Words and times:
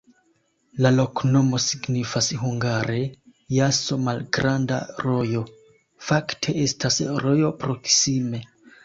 La 0.83 0.91
loknomo 0.93 1.57
signifas 1.65 2.29
hungare: 2.43 3.01
jaso-malgranda 3.57 4.79
rojo, 5.05 5.43
fakte 6.09 6.57
estas 6.65 6.99
rojo 7.27 7.53
proksime. 7.67 8.43